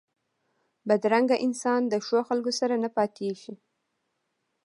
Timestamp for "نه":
2.83-2.89